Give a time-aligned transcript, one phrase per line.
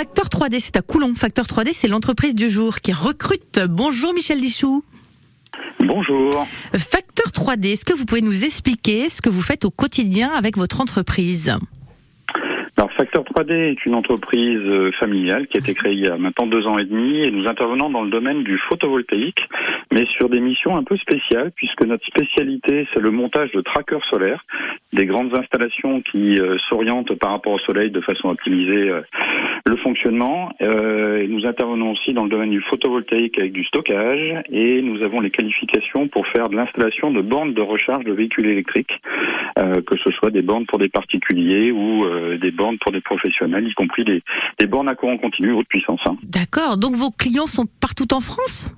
[0.00, 1.12] Facteur 3D, c'est à Coulon.
[1.14, 3.60] Facteur 3D, c'est l'entreprise du jour qui recrute.
[3.68, 4.82] Bonjour Michel Dichou.
[5.78, 6.30] Bonjour.
[6.72, 10.56] Facteur 3D, est-ce que vous pouvez nous expliquer ce que vous faites au quotidien avec
[10.56, 11.54] votre entreprise?
[12.78, 16.16] Alors Facteur 3D est une entreprise euh, familiale qui a été créée il y a
[16.16, 19.46] maintenant deux ans et demi et nous intervenons dans le domaine du photovoltaïque,
[19.92, 24.02] mais sur des missions un peu spéciales puisque notre spécialité c'est le montage de trackers
[24.06, 24.46] solaires,
[24.94, 29.02] des grandes installations qui euh, s'orientent par rapport au soleil de façon à optimiser euh,
[29.66, 30.50] le fonctionnement.
[30.60, 35.20] et nous intervenons aussi dans le domaine du photovoltaïque avec du stockage et nous avons
[35.20, 38.92] les qualifications pour faire de l'installation de bornes de recharge de véhicules électriques,
[39.56, 42.04] que ce soit des bornes pour des particuliers ou
[42.40, 46.00] des bornes pour des professionnels, y compris des, bornes à courant continu haute puissance.
[46.06, 46.16] Hein.
[46.22, 46.76] D'accord.
[46.76, 48.74] Donc vos clients sont partout en France?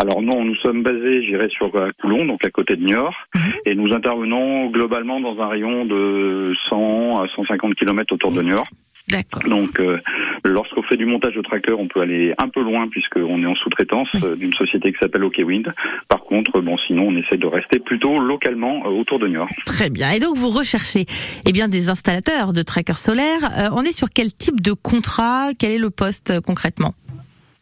[0.00, 3.52] Alors non, nous sommes basés, j'irai sur Coulon, donc à côté de Niort, mhm.
[3.66, 8.68] et nous intervenons globalement dans un rayon de 100 à 150 km autour de Niort.
[9.08, 9.42] D'accord.
[9.48, 9.98] Donc, euh,
[10.44, 13.54] lorsqu'on fait du montage de tracker, on peut aller un peu loin puisqu'on est en
[13.54, 15.72] sous-traitance euh, d'une société qui s'appelle OKWind.
[16.08, 19.48] Par contre, bon, sinon, on essaie de rester plutôt localement euh, autour de Niort.
[19.64, 20.10] Très bien.
[20.10, 21.06] Et donc, vous recherchez,
[21.46, 23.70] eh bien, des installateurs de trackers solaires.
[23.72, 25.50] on est sur quel type de contrat?
[25.58, 26.94] Quel est le poste concrètement?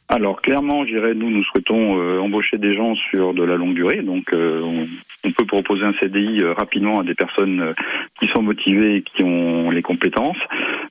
[0.08, 4.30] Alors clairement, j'irais nous nous souhaitons embaucher des gens sur de la longue durée, donc
[4.32, 4.86] on,
[5.24, 7.74] on, peut proposer un CDI rapidement à des personnes
[8.20, 10.36] qui sont motivées et qui ont les compétences.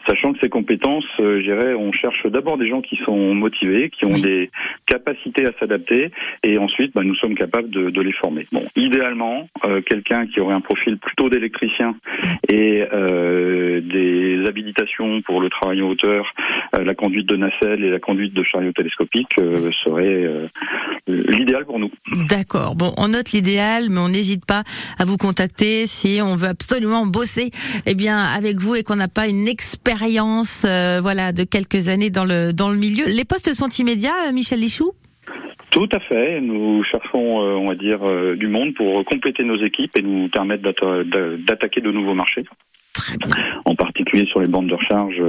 [0.07, 3.89] Sachant que ces compétences, euh, je dirais, on cherche d'abord des gens qui sont motivés,
[3.89, 4.51] qui ont des
[4.85, 6.11] capacités à s'adapter,
[6.43, 8.45] et ensuite, bah, nous sommes capables de, de, les former.
[8.51, 11.95] Bon, idéalement, euh, quelqu'un qui aurait un profil plutôt d'électricien
[12.49, 13.04] et euh,
[13.81, 16.25] des habilitations pour le travail en hauteur,
[16.75, 20.25] euh, la conduite de nacelle et la conduite de chariot télescopique euh, serait
[21.07, 21.91] l'idéal pour nous.
[22.29, 22.75] D'accord.
[22.75, 24.63] Bon, on note l'idéal, mais on n'hésite pas
[24.97, 27.51] à vous contacter si on veut absolument bosser,
[27.85, 32.09] eh bien, avec vous et qu'on n'a pas une expérience euh, voilà, de quelques années
[32.09, 33.05] dans le, dans le milieu.
[33.05, 34.91] Les postes sont immédiats, euh, Michel Lichou
[35.71, 36.39] tout à fait.
[36.39, 37.99] Nous cherchons, euh, on va dire,
[38.37, 40.71] du monde pour compléter nos équipes et nous permettre
[41.45, 42.45] d'attaquer de nouveaux marchés.
[43.65, 45.21] En particulier sur les bandes de recharge.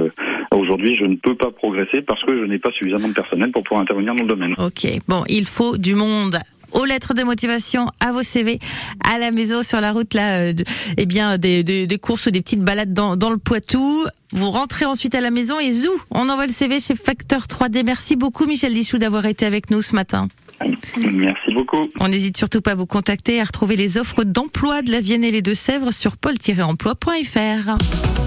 [0.53, 3.63] Aujourd'hui, je ne peux pas progresser parce que je n'ai pas suffisamment de personnel pour
[3.63, 4.53] pouvoir intervenir dans le domaine.
[4.59, 4.87] Ok.
[5.07, 6.37] Bon, il faut du monde
[6.73, 8.59] aux lettres de motivation, à vos CV,
[9.03, 10.53] à la maison, sur la route, là, euh,
[10.97, 14.05] eh bien, des, des, des, courses ou des petites balades dans, dans le Poitou.
[14.31, 17.83] Vous rentrez ensuite à la maison et zou, on envoie le CV chez Facteur 3D.
[17.85, 20.27] Merci beaucoup, Michel Dichou, d'avoir été avec nous ce matin.
[21.13, 21.87] Merci beaucoup.
[21.99, 24.99] On n'hésite surtout pas à vous contacter et à retrouver les offres d'emploi de la
[24.99, 28.26] Vienne et les Deux-Sèvres sur paul-emploi.fr.